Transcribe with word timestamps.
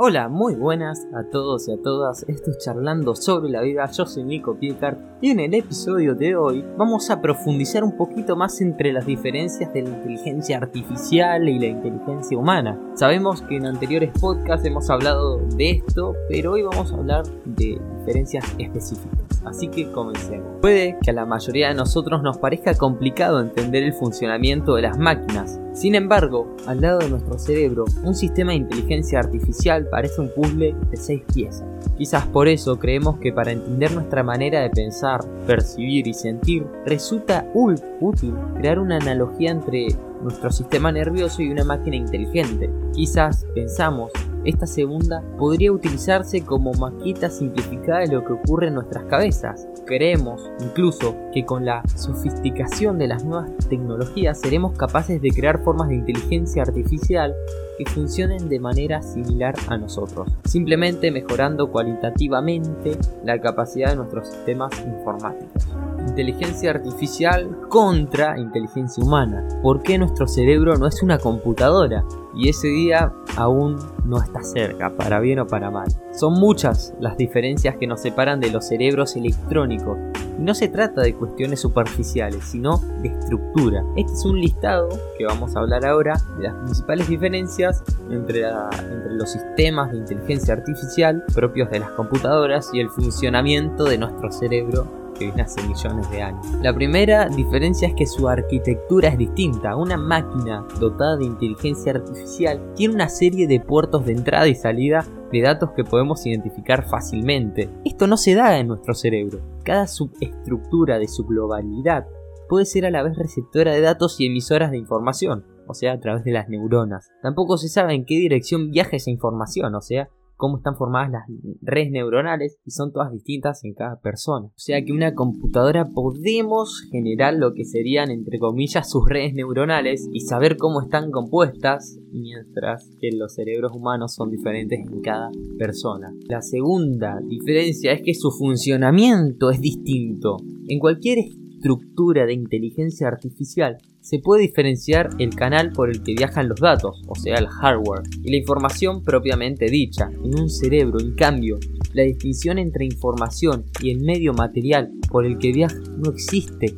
Hola, 0.00 0.28
muy 0.28 0.54
buenas 0.54 1.08
a 1.12 1.24
todos 1.24 1.66
y 1.66 1.72
a 1.72 1.82
todas. 1.82 2.24
Esto 2.28 2.52
es 2.52 2.58
Charlando 2.58 3.16
sobre 3.16 3.50
la 3.50 3.62
vida. 3.62 3.90
Yo 3.90 4.06
soy 4.06 4.22
Nico 4.22 4.56
Piecart 4.56 4.96
y 5.20 5.30
en 5.30 5.40
el 5.40 5.52
episodio 5.54 6.14
de 6.14 6.36
hoy 6.36 6.64
vamos 6.76 7.10
a 7.10 7.20
profundizar 7.20 7.82
un 7.82 7.96
poquito 7.96 8.36
más 8.36 8.60
entre 8.60 8.92
las 8.92 9.06
diferencias 9.06 9.72
de 9.72 9.82
la 9.82 9.88
inteligencia 9.88 10.58
artificial 10.58 11.48
y 11.48 11.58
la 11.58 11.66
inteligencia 11.66 12.38
humana. 12.38 12.80
Sabemos 12.94 13.42
que 13.42 13.56
en 13.56 13.66
anteriores 13.66 14.12
podcasts 14.20 14.64
hemos 14.64 14.88
hablado 14.88 15.38
de 15.56 15.82
esto, 15.84 16.14
pero 16.28 16.52
hoy 16.52 16.62
vamos 16.62 16.92
a 16.92 16.94
hablar 16.94 17.24
de 17.44 17.80
diferencias 17.98 18.44
específicas. 18.56 19.27
Así 19.48 19.68
que 19.68 19.90
comencemos. 19.90 20.46
Puede 20.60 20.98
que 21.02 21.10
a 21.10 21.14
la 21.14 21.24
mayoría 21.24 21.68
de 21.68 21.74
nosotros 21.74 22.22
nos 22.22 22.38
parezca 22.38 22.74
complicado 22.74 23.40
entender 23.40 23.82
el 23.82 23.94
funcionamiento 23.94 24.74
de 24.74 24.82
las 24.82 24.98
máquinas. 24.98 25.58
Sin 25.72 25.94
embargo, 25.94 26.56
al 26.66 26.80
lado 26.80 26.98
de 26.98 27.08
nuestro 27.08 27.38
cerebro, 27.38 27.84
un 28.02 28.14
sistema 28.14 28.50
de 28.50 28.58
inteligencia 28.58 29.20
artificial 29.20 29.86
parece 29.90 30.20
un 30.20 30.30
puzzle 30.34 30.74
de 30.90 30.96
seis 30.96 31.22
piezas. 31.32 31.64
Quizás 31.96 32.26
por 32.26 32.48
eso 32.48 32.78
creemos 32.78 33.18
que 33.18 33.32
para 33.32 33.52
entender 33.52 33.92
nuestra 33.92 34.22
manera 34.22 34.60
de 34.60 34.70
pensar, 34.70 35.20
percibir 35.46 36.06
y 36.06 36.14
sentir, 36.14 36.66
resulta 36.84 37.46
útil 37.54 38.34
crear 38.56 38.78
una 38.78 38.96
analogía 38.96 39.50
entre 39.50 39.88
nuestro 40.22 40.50
sistema 40.50 40.90
nervioso 40.90 41.42
y 41.42 41.50
una 41.50 41.64
máquina 41.64 41.96
inteligente. 41.96 42.70
Quizás 42.92 43.46
pensamos 43.54 44.10
esta 44.44 44.66
segunda 44.66 45.22
podría 45.38 45.72
utilizarse 45.72 46.44
como 46.44 46.72
maqueta 46.72 47.30
simplificada 47.30 48.00
de 48.00 48.08
lo 48.08 48.24
que 48.24 48.32
ocurre 48.32 48.68
en 48.68 48.74
nuestras 48.74 49.04
cabezas. 49.04 49.66
Creemos 49.86 50.50
incluso 50.60 51.16
que 51.32 51.44
con 51.44 51.64
la 51.64 51.82
sofisticación 51.94 52.98
de 52.98 53.08
las 53.08 53.24
nuevas 53.24 53.50
tecnologías 53.68 54.40
seremos 54.40 54.76
capaces 54.76 55.20
de 55.20 55.30
crear 55.30 55.62
formas 55.62 55.88
de 55.88 55.96
inteligencia 55.96 56.62
artificial 56.62 57.34
que 57.76 57.86
funcionen 57.86 58.48
de 58.48 58.60
manera 58.60 59.02
similar 59.02 59.54
a 59.68 59.76
nosotros, 59.76 60.28
simplemente 60.44 61.10
mejorando 61.10 61.70
cualitativamente 61.70 62.98
la 63.24 63.40
capacidad 63.40 63.90
de 63.90 63.96
nuestros 63.96 64.28
sistemas 64.28 64.72
informáticos 64.84 65.68
inteligencia 66.08 66.70
artificial 66.70 67.56
contra 67.68 68.38
inteligencia 68.38 69.02
humana. 69.04 69.46
¿Por 69.62 69.82
qué 69.82 69.98
nuestro 69.98 70.26
cerebro 70.26 70.76
no 70.76 70.86
es 70.86 71.02
una 71.02 71.18
computadora? 71.18 72.04
Y 72.34 72.48
ese 72.48 72.68
día 72.68 73.12
aún 73.36 73.76
no 74.04 74.22
está 74.22 74.42
cerca, 74.42 74.90
para 74.96 75.20
bien 75.20 75.40
o 75.40 75.46
para 75.46 75.70
mal. 75.70 75.88
Son 76.12 76.34
muchas 76.34 76.94
las 77.00 77.16
diferencias 77.16 77.76
que 77.76 77.86
nos 77.86 78.00
separan 78.00 78.40
de 78.40 78.50
los 78.50 78.66
cerebros 78.66 79.16
electrónicos. 79.16 79.98
Y 80.38 80.42
no 80.42 80.54
se 80.54 80.68
trata 80.68 81.02
de 81.02 81.14
cuestiones 81.14 81.60
superficiales, 81.60 82.44
sino 82.44 82.78
de 83.02 83.08
estructura. 83.08 83.82
Este 83.96 84.12
es 84.12 84.24
un 84.24 84.40
listado 84.40 84.88
que 85.16 85.24
vamos 85.24 85.56
a 85.56 85.60
hablar 85.60 85.84
ahora 85.84 86.14
de 86.36 86.44
las 86.44 86.54
principales 86.54 87.08
diferencias 87.08 87.82
entre, 88.10 88.44
entre 88.46 89.14
los 89.14 89.30
sistemas 89.32 89.90
de 89.90 89.98
inteligencia 89.98 90.54
artificial 90.54 91.24
propios 91.34 91.70
de 91.70 91.80
las 91.80 91.90
computadoras 91.90 92.70
y 92.72 92.80
el 92.80 92.88
funcionamiento 92.88 93.84
de 93.84 93.98
nuestro 93.98 94.30
cerebro 94.30 94.86
que 95.18 95.26
viene 95.26 95.42
hace 95.42 95.62
millones 95.66 96.10
de 96.10 96.22
años. 96.22 96.46
La 96.62 96.72
primera 96.72 97.28
diferencia 97.28 97.88
es 97.88 97.94
que 97.94 98.06
su 98.06 98.28
arquitectura 98.28 99.08
es 99.08 99.18
distinta. 99.18 99.76
Una 99.76 99.96
máquina 99.96 100.66
dotada 100.78 101.16
de 101.16 101.24
inteligencia 101.24 101.92
artificial 101.92 102.72
tiene 102.74 102.94
una 102.94 103.08
serie 103.08 103.46
de 103.46 103.60
puertos 103.60 104.06
de 104.06 104.12
entrada 104.12 104.48
y 104.48 104.54
salida 104.54 105.04
de 105.32 105.42
datos 105.42 105.70
que 105.72 105.84
podemos 105.84 106.24
identificar 106.26 106.88
fácilmente. 106.88 107.68
Esto 107.84 108.06
no 108.06 108.16
se 108.16 108.34
da 108.34 108.58
en 108.58 108.68
nuestro 108.68 108.94
cerebro. 108.94 109.40
Cada 109.64 109.86
subestructura 109.86 110.98
de 110.98 111.08
su 111.08 111.24
globalidad 111.24 112.06
puede 112.48 112.64
ser 112.64 112.86
a 112.86 112.90
la 112.90 113.02
vez 113.02 113.16
receptora 113.16 113.72
de 113.72 113.80
datos 113.80 114.20
y 114.20 114.26
emisoras 114.26 114.70
de 114.70 114.78
información, 114.78 115.44
o 115.66 115.74
sea, 115.74 115.92
a 115.92 116.00
través 116.00 116.24
de 116.24 116.32
las 116.32 116.48
neuronas. 116.48 117.10
Tampoco 117.22 117.58
se 117.58 117.68
sabe 117.68 117.94
en 117.94 118.06
qué 118.06 118.14
dirección 118.14 118.70
viaja 118.70 118.96
esa 118.96 119.10
información, 119.10 119.74
o 119.74 119.80
sea, 119.82 120.08
cómo 120.38 120.56
están 120.58 120.76
formadas 120.76 121.10
las 121.10 121.22
redes 121.60 121.90
neuronales 121.90 122.58
y 122.64 122.70
son 122.70 122.92
todas 122.92 123.12
distintas 123.12 123.64
en 123.64 123.74
cada 123.74 124.00
persona. 124.00 124.46
O 124.46 124.52
sea 124.56 124.82
que 124.82 124.92
una 124.92 125.14
computadora 125.14 125.90
podemos 125.92 126.80
generar 126.90 127.34
lo 127.34 127.52
que 127.52 127.64
serían 127.64 128.10
entre 128.10 128.38
comillas 128.38 128.88
sus 128.88 129.06
redes 129.06 129.34
neuronales 129.34 130.08
y 130.12 130.20
saber 130.20 130.56
cómo 130.56 130.80
están 130.80 131.10
compuestas 131.10 131.98
mientras 132.12 132.88
que 133.00 133.10
los 133.12 133.34
cerebros 133.34 133.72
humanos 133.74 134.14
son 134.14 134.30
diferentes 134.30 134.78
en 134.78 135.00
cada 135.00 135.30
persona. 135.58 136.14
La 136.28 136.40
segunda 136.40 137.18
diferencia 137.26 137.92
es 137.92 138.02
que 138.02 138.14
su 138.14 138.30
funcionamiento 138.30 139.50
es 139.50 139.60
distinto. 139.60 140.36
En 140.68 140.78
cualquier 140.78 141.18
estructura 141.18 142.26
de 142.26 142.34
inteligencia 142.34 143.08
artificial 143.08 143.78
se 144.08 144.20
puede 144.20 144.40
diferenciar 144.40 145.10
el 145.18 145.34
canal 145.34 145.70
por 145.72 145.90
el 145.90 146.02
que 146.02 146.14
viajan 146.14 146.48
los 146.48 146.58
datos, 146.58 147.02
o 147.06 147.14
sea, 147.14 147.36
el 147.36 147.46
hardware, 147.46 148.04
y 148.22 148.30
la 148.30 148.38
información 148.38 149.02
propiamente 149.04 149.66
dicha. 149.66 150.08
En 150.24 150.40
un 150.40 150.48
cerebro, 150.48 150.98
en 150.98 151.14
cambio, 151.14 151.58
la 151.92 152.04
distinción 152.04 152.56
entre 152.56 152.86
información 152.86 153.66
y 153.82 153.90
el 153.90 154.00
medio 154.00 154.32
material 154.32 154.90
por 155.10 155.26
el 155.26 155.36
que 155.36 155.52
viaja 155.52 155.76
no 155.98 156.10
existe. 156.10 156.74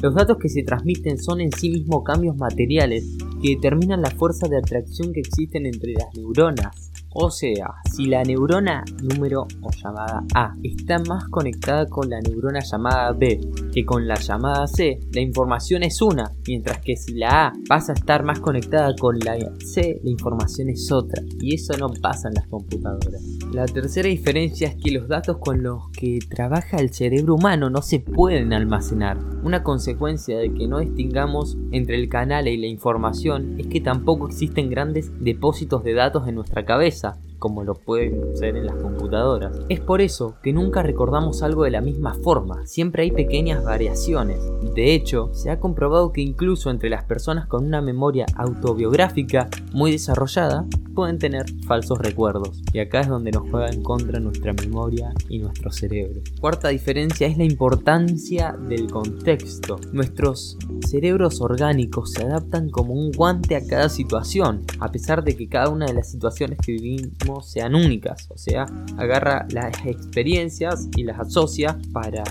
Los 0.00 0.14
datos 0.14 0.38
que 0.38 0.48
se 0.48 0.62
transmiten 0.62 1.18
son 1.18 1.42
en 1.42 1.52
sí 1.52 1.68
mismos 1.68 2.02
cambios 2.02 2.34
materiales 2.38 3.04
que 3.42 3.56
determinan 3.56 4.00
la 4.00 4.10
fuerza 4.12 4.48
de 4.48 4.56
atracción 4.56 5.12
que 5.12 5.20
existen 5.20 5.66
entre 5.66 5.92
las 5.92 6.06
neuronas. 6.16 6.90
O 7.12 7.28
sea, 7.30 7.74
si 7.92 8.06
la 8.06 8.22
neurona 8.22 8.84
número 9.02 9.46
o 9.60 9.70
llamada 9.70 10.24
A 10.34 10.54
está 10.62 10.98
más 11.00 11.24
conectada 11.28 11.84
con 11.86 12.08
la 12.08 12.20
neurona 12.20 12.60
llamada 12.60 13.12
B 13.12 13.38
que 13.72 13.84
con 13.84 14.06
la 14.06 14.16
llamada 14.16 14.66
C, 14.66 15.00
la 15.12 15.20
información 15.20 15.82
es 15.82 16.02
una, 16.02 16.32
mientras 16.46 16.78
que 16.78 16.96
si 16.96 17.14
la 17.14 17.46
A 17.46 17.52
pasa 17.68 17.92
a 17.92 17.94
estar 17.94 18.24
más 18.24 18.40
conectada 18.40 18.94
con 18.98 19.18
la 19.18 19.36
C, 19.64 20.00
la 20.02 20.10
información 20.10 20.68
es 20.68 20.90
otra, 20.90 21.22
y 21.40 21.54
eso 21.54 21.76
no 21.78 21.88
pasa 21.88 22.28
en 22.28 22.34
las 22.34 22.46
computadoras. 22.48 23.22
La 23.52 23.66
tercera 23.66 24.08
diferencia 24.08 24.68
es 24.68 24.76
que 24.76 24.90
los 24.90 25.08
datos 25.08 25.38
con 25.38 25.62
los 25.62 25.90
que 25.90 26.18
trabaja 26.28 26.78
el 26.78 26.92
cerebro 26.92 27.34
humano 27.34 27.70
no 27.70 27.82
se 27.82 28.00
pueden 28.00 28.52
almacenar. 28.52 29.18
Una 29.42 29.62
consecuencia 29.62 30.38
de 30.38 30.52
que 30.52 30.68
no 30.68 30.78
distingamos 30.80 31.56
entre 31.72 31.96
el 31.96 32.08
canal 32.08 32.48
y 32.48 32.56
la 32.56 32.66
información 32.66 33.58
es 33.58 33.66
que 33.66 33.80
tampoco 33.80 34.28
existen 34.28 34.70
grandes 34.70 35.10
depósitos 35.20 35.82
de 35.84 35.94
datos 35.94 36.28
en 36.28 36.34
nuestra 36.34 36.64
cabeza 36.64 37.18
como 37.40 37.64
lo 37.64 37.74
pueden 37.74 38.36
ser 38.36 38.56
en 38.56 38.66
las 38.66 38.76
computadoras. 38.76 39.58
Es 39.68 39.80
por 39.80 40.00
eso 40.00 40.36
que 40.44 40.52
nunca 40.52 40.84
recordamos 40.84 41.42
algo 41.42 41.64
de 41.64 41.72
la 41.72 41.80
misma 41.80 42.14
forma, 42.14 42.64
siempre 42.66 43.02
hay 43.02 43.10
pequeñas 43.10 43.64
variaciones. 43.64 44.38
De 44.76 44.94
hecho, 44.94 45.30
se 45.34 45.50
ha 45.50 45.58
comprobado 45.58 46.12
que 46.12 46.20
incluso 46.20 46.70
entre 46.70 46.90
las 46.90 47.02
personas 47.02 47.48
con 47.48 47.66
una 47.66 47.80
memoria 47.80 48.26
autobiográfica 48.36 49.48
muy 49.72 49.90
desarrollada, 49.90 50.66
pueden 50.94 51.18
tener 51.18 51.46
falsos 51.66 51.98
recuerdos. 51.98 52.62
Y 52.72 52.78
acá 52.80 53.00
es 53.00 53.08
donde 53.08 53.30
nos 53.30 53.48
juega 53.48 53.70
en 53.70 53.82
contra 53.82 54.20
nuestra 54.20 54.52
memoria 54.52 55.12
y 55.28 55.38
nuestro 55.38 55.70
cerebro. 55.70 56.20
Cuarta 56.40 56.68
diferencia 56.68 57.26
es 57.26 57.38
la 57.38 57.44
importancia 57.44 58.56
del 58.68 58.90
contexto. 58.90 59.80
Nuestros 59.92 60.58
cerebros 60.86 61.40
orgánicos 61.40 62.12
se 62.12 62.24
adaptan 62.24 62.68
como 62.68 62.92
un 62.92 63.12
guante 63.12 63.56
a 63.56 63.66
cada 63.66 63.88
situación, 63.88 64.62
a 64.78 64.90
pesar 64.90 65.24
de 65.24 65.36
que 65.36 65.48
cada 65.48 65.70
una 65.70 65.86
de 65.86 65.94
las 65.94 66.10
situaciones 66.10 66.58
que 66.58 66.72
vivimos 66.72 67.29
sean 67.42 67.74
únicas. 67.74 68.28
O 68.30 68.38
sea, 68.38 68.66
agarra 68.96 69.46
las 69.50 69.74
experiencias 69.86 70.88
y 70.96 71.04
las 71.04 71.20
asocia 71.20 71.78
para 71.92 72.24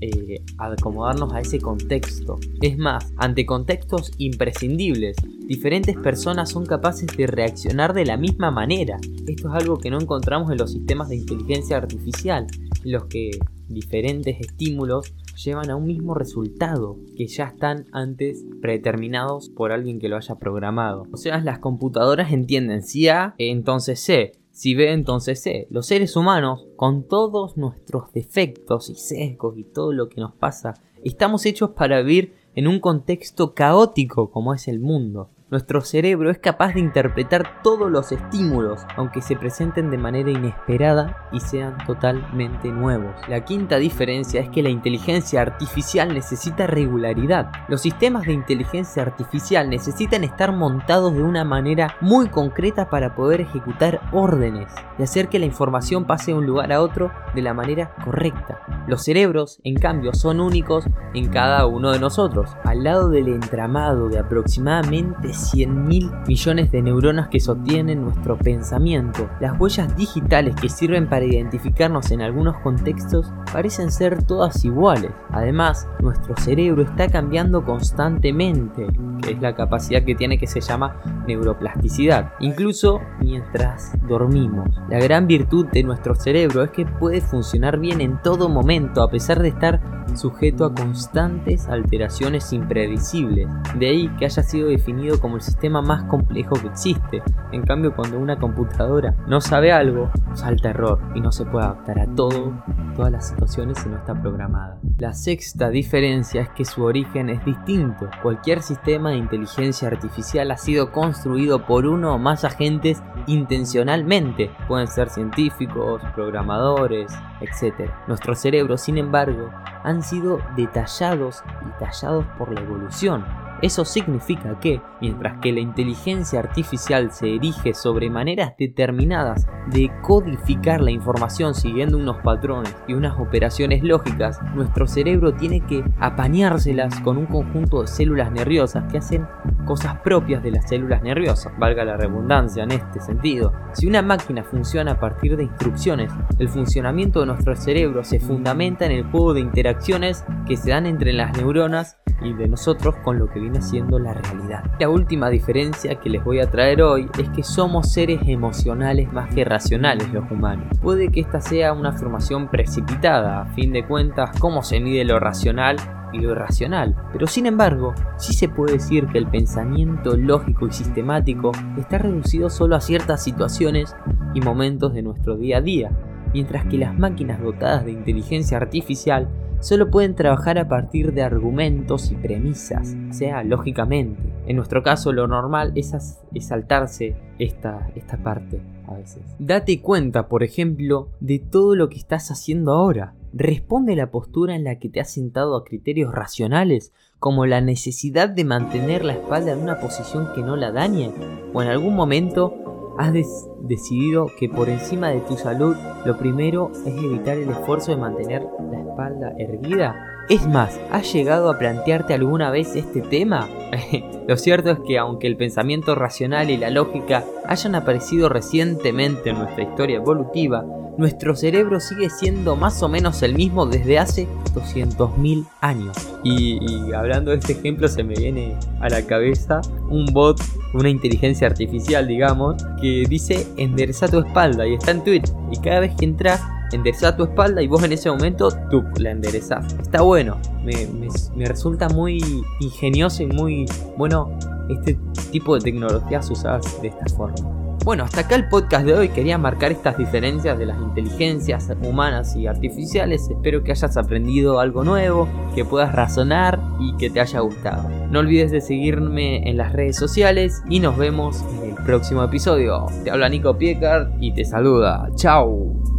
eh, 0.00 0.42
acomodarnos 0.58 1.32
a 1.32 1.40
ese 1.40 1.60
contexto. 1.60 2.38
Es 2.60 2.76
más, 2.76 3.12
ante 3.16 3.46
contextos 3.46 4.12
imprescindibles, 4.18 5.16
diferentes 5.46 5.96
personas 5.96 6.50
son 6.50 6.66
capaces 6.66 7.06
de 7.16 7.26
reaccionar 7.26 7.94
de 7.94 8.04
la 8.04 8.16
misma 8.16 8.50
manera. 8.50 8.98
Esto 9.26 9.48
es 9.48 9.54
algo 9.54 9.78
que 9.78 9.90
no 9.90 10.00
encontramos 10.00 10.50
en 10.50 10.58
los 10.58 10.72
sistemas 10.72 11.08
de 11.08 11.16
inteligencia 11.16 11.76
artificial, 11.76 12.46
en 12.84 12.92
los 12.92 13.06
que 13.06 13.30
diferentes 13.68 14.40
estímulos 14.40 15.14
llevan 15.42 15.70
a 15.70 15.76
un 15.76 15.86
mismo 15.86 16.14
resultado 16.14 16.98
que 17.16 17.26
ya 17.26 17.44
están 17.44 17.86
antes 17.92 18.44
predeterminados 18.60 19.48
por 19.48 19.72
alguien 19.72 19.98
que 19.98 20.08
lo 20.08 20.16
haya 20.16 20.34
programado. 20.36 21.06
O 21.12 21.16
sea, 21.16 21.40
las 21.40 21.60
computadoras 21.60 22.32
entienden 22.32 22.82
si 22.82 23.08
A, 23.08 23.34
entonces 23.38 24.00
C, 24.00 24.32
si 24.54 24.76
B, 24.76 24.92
entonces 24.92 25.42
C. 25.42 25.66
Los 25.68 25.86
seres 25.86 26.14
humanos, 26.14 26.68
con 26.76 27.08
todos 27.08 27.56
nuestros 27.56 28.12
defectos 28.12 28.88
y 28.88 28.94
sesgos 28.94 29.58
y 29.58 29.64
todo 29.64 29.92
lo 29.92 30.08
que 30.08 30.20
nos 30.20 30.32
pasa, 30.32 30.74
estamos 31.02 31.44
hechos 31.44 31.70
para 31.70 32.00
vivir 32.02 32.34
en 32.54 32.68
un 32.68 32.78
contexto 32.78 33.52
caótico 33.52 34.30
como 34.30 34.54
es 34.54 34.68
el 34.68 34.78
mundo. 34.78 35.28
Nuestro 35.54 35.82
cerebro 35.82 36.32
es 36.32 36.38
capaz 36.38 36.74
de 36.74 36.80
interpretar 36.80 37.62
todos 37.62 37.88
los 37.88 38.10
estímulos, 38.10 38.84
aunque 38.96 39.22
se 39.22 39.36
presenten 39.36 39.88
de 39.88 39.96
manera 39.96 40.32
inesperada 40.32 41.28
y 41.30 41.38
sean 41.38 41.78
totalmente 41.86 42.72
nuevos. 42.72 43.14
La 43.28 43.44
quinta 43.44 43.76
diferencia 43.76 44.40
es 44.40 44.50
que 44.50 44.64
la 44.64 44.68
inteligencia 44.70 45.42
artificial 45.42 46.12
necesita 46.12 46.66
regularidad. 46.66 47.52
Los 47.68 47.82
sistemas 47.82 48.26
de 48.26 48.32
inteligencia 48.32 49.04
artificial 49.04 49.70
necesitan 49.70 50.24
estar 50.24 50.50
montados 50.50 51.14
de 51.14 51.22
una 51.22 51.44
manera 51.44 51.98
muy 52.00 52.30
concreta 52.30 52.90
para 52.90 53.14
poder 53.14 53.40
ejecutar 53.40 54.00
órdenes 54.10 54.72
y 54.98 55.04
hacer 55.04 55.28
que 55.28 55.38
la 55.38 55.46
información 55.46 56.04
pase 56.04 56.32
de 56.32 56.38
un 56.38 56.46
lugar 56.46 56.72
a 56.72 56.82
otro 56.82 57.12
de 57.32 57.42
la 57.42 57.54
manera 57.54 57.94
correcta. 58.04 58.58
Los 58.88 59.04
cerebros, 59.04 59.60
en 59.62 59.76
cambio, 59.76 60.14
son 60.14 60.40
únicos 60.40 60.84
en 61.14 61.28
cada 61.28 61.64
uno 61.66 61.92
de 61.92 62.00
nosotros. 62.00 62.50
Al 62.64 62.82
lado 62.82 63.08
del 63.08 63.28
entramado 63.28 64.08
de 64.08 64.18
aproximadamente 64.18 65.32
100 65.50 65.86
mil 65.86 66.10
millones 66.26 66.70
de 66.72 66.82
neuronas 66.82 67.28
que 67.28 67.40
sostienen 67.40 68.02
nuestro 68.02 68.36
pensamiento. 68.36 69.28
Las 69.40 69.58
huellas 69.58 69.96
digitales 69.96 70.54
que 70.56 70.68
sirven 70.68 71.08
para 71.08 71.24
identificarnos 71.24 72.10
en 72.10 72.22
algunos 72.22 72.56
contextos 72.58 73.32
parecen 73.52 73.92
ser 73.92 74.22
todas 74.22 74.64
iguales. 74.64 75.10
Además, 75.30 75.88
nuestro 76.00 76.36
cerebro 76.36 76.82
está 76.82 77.08
cambiando 77.08 77.64
constantemente, 77.64 78.86
que 79.22 79.32
es 79.32 79.40
la 79.40 79.54
capacidad 79.54 80.04
que 80.04 80.14
tiene 80.14 80.38
que 80.38 80.46
se 80.46 80.60
llama 80.60 80.96
neuroplasticidad, 81.26 82.32
incluso 82.40 83.00
mientras 83.20 83.92
dormimos. 84.08 84.68
La 84.88 84.98
gran 84.98 85.26
virtud 85.26 85.66
de 85.72 85.82
nuestro 85.82 86.14
cerebro 86.14 86.62
es 86.62 86.70
que 86.70 86.86
puede 86.86 87.20
funcionar 87.20 87.78
bien 87.78 88.00
en 88.00 88.20
todo 88.22 88.48
momento 88.48 89.02
a 89.02 89.10
pesar 89.10 89.40
de 89.40 89.48
estar 89.48 90.03
sujeto 90.16 90.64
a 90.64 90.74
constantes 90.74 91.68
alteraciones 91.68 92.52
impredecibles. 92.52 93.48
De 93.78 93.88
ahí 93.88 94.08
que 94.18 94.24
haya 94.24 94.42
sido 94.42 94.68
definido 94.68 95.20
como 95.20 95.36
el 95.36 95.42
sistema 95.42 95.82
más 95.82 96.04
complejo 96.04 96.54
que 96.54 96.68
existe. 96.68 97.22
En 97.52 97.62
cambio, 97.62 97.94
cuando 97.94 98.18
una 98.18 98.38
computadora 98.38 99.14
no 99.26 99.40
sabe 99.40 99.72
algo, 99.72 100.10
salta 100.34 100.70
error 100.70 101.00
y 101.14 101.20
no 101.20 101.32
se 101.32 101.44
puede 101.44 101.66
adaptar 101.66 101.98
a 101.98 102.06
todo, 102.14 102.52
todas 102.94 103.12
las 103.12 103.28
situaciones 103.28 103.78
si 103.78 103.88
no 103.88 103.96
está 103.96 104.14
programada. 104.20 104.78
La 104.98 105.12
sexta 105.12 105.70
diferencia 105.70 106.42
es 106.42 106.48
que 106.50 106.64
su 106.64 106.84
origen 106.84 107.28
es 107.28 107.44
distinto. 107.44 108.08
Cualquier 108.22 108.62
sistema 108.62 109.10
de 109.10 109.16
inteligencia 109.16 109.88
artificial 109.88 110.50
ha 110.50 110.56
sido 110.56 110.92
construido 110.92 111.66
por 111.66 111.86
uno 111.86 112.14
o 112.14 112.18
más 112.18 112.44
agentes 112.44 113.02
intencionalmente. 113.26 114.50
Pueden 114.68 114.86
ser 114.86 115.08
científicos, 115.10 116.02
programadores, 116.14 117.12
etc. 117.40 117.90
Nuestros 118.06 118.38
cerebros, 118.38 118.82
sin 118.82 118.98
embargo, 118.98 119.50
han 119.82 120.02
sido 120.04 120.38
detallados 120.56 121.42
y 121.66 121.84
tallados 121.84 122.24
por 122.38 122.52
la 122.52 122.60
evolución. 122.60 123.43
Eso 123.64 123.86
significa 123.86 124.60
que, 124.60 124.82
mientras 125.00 125.38
que 125.40 125.50
la 125.50 125.60
inteligencia 125.60 126.38
artificial 126.38 127.10
se 127.12 127.36
erige 127.36 127.72
sobre 127.72 128.10
maneras 128.10 128.52
determinadas 128.58 129.46
de 129.68 129.90
codificar 130.02 130.82
la 130.82 130.90
información 130.90 131.54
siguiendo 131.54 131.96
unos 131.96 132.18
patrones 132.18 132.76
y 132.86 132.92
unas 132.92 133.18
operaciones 133.18 133.82
lógicas, 133.82 134.38
nuestro 134.54 134.86
cerebro 134.86 135.32
tiene 135.32 135.60
que 135.60 135.82
apañárselas 135.98 137.00
con 137.00 137.16
un 137.16 137.24
conjunto 137.24 137.80
de 137.80 137.86
células 137.86 138.30
nerviosas 138.30 138.84
que 138.92 138.98
hacen 138.98 139.26
cosas 139.64 139.98
propias 140.00 140.42
de 140.42 140.50
las 140.50 140.68
células 140.68 141.02
nerviosas, 141.02 141.58
valga 141.58 141.86
la 141.86 141.96
redundancia 141.96 142.64
en 142.64 142.72
este 142.72 143.00
sentido. 143.00 143.54
Si 143.72 143.86
una 143.86 144.02
máquina 144.02 144.44
funciona 144.44 144.92
a 144.92 145.00
partir 145.00 145.38
de 145.38 145.44
instrucciones, 145.44 146.12
el 146.38 146.50
funcionamiento 146.50 147.20
de 147.20 147.26
nuestro 147.28 147.56
cerebro 147.56 148.04
se 148.04 148.20
fundamenta 148.20 148.84
en 148.84 148.92
el 148.92 149.04
juego 149.04 149.32
de 149.32 149.40
interacciones 149.40 150.22
que 150.46 150.58
se 150.58 150.68
dan 150.68 150.84
entre 150.84 151.14
las 151.14 151.34
neuronas 151.34 151.96
y 152.22 152.32
de 152.32 152.48
nosotros 152.48 152.94
con 153.04 153.18
lo 153.18 153.28
que 153.28 153.40
viene 153.40 153.60
siendo 153.60 153.98
la 153.98 154.14
realidad. 154.14 154.64
La 154.78 154.88
última 154.88 155.30
diferencia 155.30 155.96
que 155.96 156.10
les 156.10 156.24
voy 156.24 156.40
a 156.40 156.50
traer 156.50 156.82
hoy 156.82 157.08
es 157.18 157.28
que 157.30 157.42
somos 157.42 157.92
seres 157.92 158.20
emocionales 158.26 159.12
más 159.12 159.34
que 159.34 159.44
racionales 159.44 160.12
los 160.12 160.30
humanos. 160.30 160.66
Puede 160.80 161.08
que 161.10 161.20
esta 161.20 161.40
sea 161.40 161.72
una 161.72 161.90
afirmación 161.90 162.48
precipitada, 162.48 163.42
a 163.42 163.46
fin 163.54 163.72
de 163.72 163.86
cuentas, 163.86 164.30
cómo 164.38 164.62
se 164.62 164.80
mide 164.80 165.04
lo 165.04 165.18
racional 165.18 165.76
y 166.12 166.20
lo 166.20 166.30
irracional, 166.30 166.94
pero 167.12 167.26
sin 167.26 167.46
embargo, 167.46 167.92
sí 168.16 168.34
se 168.34 168.48
puede 168.48 168.74
decir 168.74 169.06
que 169.08 169.18
el 169.18 169.26
pensamiento 169.26 170.16
lógico 170.16 170.66
y 170.68 170.72
sistemático 170.72 171.50
está 171.76 171.98
reducido 171.98 172.50
solo 172.50 172.76
a 172.76 172.80
ciertas 172.80 173.22
situaciones 173.22 173.96
y 174.32 174.40
momentos 174.40 174.94
de 174.94 175.02
nuestro 175.02 175.36
día 175.36 175.58
a 175.58 175.60
día, 175.60 175.90
mientras 176.32 176.66
que 176.66 176.78
las 176.78 176.96
máquinas 176.96 177.42
dotadas 177.42 177.84
de 177.84 177.92
inteligencia 177.92 178.58
artificial 178.58 179.28
solo 179.64 179.90
pueden 179.90 180.14
trabajar 180.14 180.58
a 180.58 180.68
partir 180.68 181.14
de 181.14 181.22
argumentos 181.22 182.10
y 182.10 182.16
premisas, 182.16 182.94
o 183.10 183.14
sea, 183.14 183.42
lógicamente. 183.42 184.20
En 184.46 184.56
nuestro 184.56 184.82
caso 184.82 185.10
lo 185.10 185.26
normal 185.26 185.72
es, 185.74 185.94
saltarse 186.40 187.16
esta, 187.38 187.90
esta 187.94 188.18
parte 188.18 188.60
a 188.86 188.94
veces. 188.94 189.22
Date 189.38 189.80
cuenta, 189.80 190.28
por 190.28 190.42
ejemplo, 190.42 191.08
de 191.20 191.38
todo 191.38 191.76
lo 191.76 191.88
que 191.88 191.96
estás 191.96 192.30
haciendo 192.30 192.72
ahora. 192.72 193.14
Responde 193.32 193.96
la 193.96 194.10
postura 194.10 194.54
en 194.54 194.64
la 194.64 194.78
que 194.78 194.90
te 194.90 195.00
has 195.00 195.10
sentado 195.10 195.56
a 195.56 195.64
criterios 195.64 196.14
racionales, 196.14 196.92
como 197.18 197.46
la 197.46 197.62
necesidad 197.62 198.28
de 198.28 198.44
mantener 198.44 199.02
la 199.02 199.14
espalda 199.14 199.52
en 199.52 199.60
una 199.60 199.80
posición 199.80 200.28
que 200.34 200.42
no 200.42 200.56
la 200.56 200.72
dañe, 200.72 201.10
o 201.54 201.62
en 201.62 201.68
algún 201.68 201.96
momento 201.96 202.63
has 202.98 203.12
decidido 203.60 204.30
que 204.38 204.48
por 204.48 204.68
encima 204.68 205.08
de 205.08 205.20
tu 205.20 205.36
salud 205.36 205.76
lo 206.04 206.16
primero 206.16 206.70
es 206.86 206.94
evitar 206.94 207.38
el 207.38 207.50
esfuerzo 207.50 207.92
de 207.92 207.98
mantener 207.98 208.46
la 208.70 208.80
espalda 208.80 209.32
erguida? 209.38 210.13
Es 210.30 210.46
más, 210.48 210.80
¿has 210.90 211.12
llegado 211.12 211.50
a 211.50 211.58
plantearte 211.58 212.14
alguna 212.14 212.50
vez 212.50 212.76
este 212.76 213.02
tema? 213.02 213.46
lo 214.26 214.36
cierto 214.38 214.70
es 214.70 214.78
que 214.86 214.98
aunque 214.98 215.26
el 215.26 215.36
pensamiento 215.36 215.94
racional 215.94 216.48
y 216.48 216.56
la 216.56 216.70
lógica 216.70 217.24
hayan 217.46 217.74
aparecido 217.74 218.30
recientemente 218.30 219.30
en 219.30 219.38
nuestra 219.38 219.64
historia 219.64 219.96
evolutiva, 219.96 220.64
nuestro 220.96 221.36
cerebro 221.36 221.78
sigue 221.78 222.08
siendo 222.08 222.56
más 222.56 222.82
o 222.82 222.88
menos 222.88 223.22
el 223.22 223.34
mismo 223.34 223.66
desde 223.66 223.98
hace 223.98 224.26
200.000 224.54 225.46
años. 225.60 225.96
Y, 226.22 226.92
hablando 226.92 227.32
de 227.32 227.38
este 227.38 227.52
ejemplo 227.52 227.88
se 227.88 228.02
me 228.02 228.14
viene 228.14 228.56
a 228.80 228.88
la 228.88 229.02
cabeza 229.02 229.60
un 229.90 230.06
bot, 230.06 230.40
una 230.72 230.88
inteligencia 230.88 231.48
artificial 231.48 232.06
digamos, 232.06 232.56
que 232.80 233.04
dice 233.08 233.46
endereza 233.58 234.08
tu 234.08 234.20
espalda 234.20 234.66
y 234.66 234.74
está 234.74 234.92
en 234.92 235.04
Twitch. 235.04 235.30
Y 235.52 235.58
cada 235.58 235.80
vez 235.80 235.94
que 235.96 236.06
entras 236.06 236.40
endereza 236.72 237.16
tu 237.16 237.24
espalda 237.24 237.62
y 237.62 237.66
vos 237.66 237.82
en 237.82 237.92
ese 237.92 238.10
momento 238.10 238.48
tú 238.70 238.84
la 238.98 239.10
enderezás. 239.10 239.74
Está 239.74 240.02
bueno, 240.02 240.38
me, 240.64 240.86
me 241.34 241.44
resulta 241.46 241.88
muy 241.88 242.22
ingenioso 242.60 243.22
y 243.22 243.26
muy 243.26 243.66
bueno 243.96 244.36
este 244.68 244.98
tipo 245.30 245.54
de 245.54 245.60
tecnologías 245.60 246.30
usadas 246.30 246.80
de 246.80 246.88
esta 246.88 247.06
forma. 247.14 247.64
Bueno, 247.84 248.04
hasta 248.04 248.22
acá 248.22 248.34
el 248.36 248.48
podcast 248.48 248.86
de 248.86 248.94
hoy. 248.94 249.08
Quería 249.10 249.36
marcar 249.36 249.70
estas 249.70 249.98
diferencias 249.98 250.58
de 250.58 250.64
las 250.64 250.80
inteligencias 250.80 251.70
humanas 251.82 252.34
y 252.34 252.46
artificiales. 252.46 253.28
Espero 253.28 253.62
que 253.62 253.72
hayas 253.72 253.98
aprendido 253.98 254.58
algo 254.58 254.84
nuevo, 254.84 255.28
que 255.54 255.66
puedas 255.66 255.94
razonar 255.94 256.58
y 256.80 256.96
que 256.96 257.10
te 257.10 257.20
haya 257.20 257.40
gustado. 257.40 257.90
No 258.10 258.20
olvides 258.20 258.50
de 258.52 258.62
seguirme 258.62 259.46
en 259.50 259.58
las 259.58 259.74
redes 259.74 259.96
sociales 259.96 260.62
y 260.70 260.80
nos 260.80 260.96
vemos 260.96 261.44
en 261.58 261.70
el 261.70 261.84
próximo 261.84 262.22
episodio. 262.22 262.86
Te 263.04 263.10
habla 263.10 263.28
Nico 263.28 263.58
Piecart 263.58 264.14
y 264.18 264.32
te 264.32 264.46
saluda. 264.46 265.10
Chao. 265.16 265.93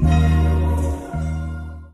Thank 0.00 0.22
you. 0.22 0.27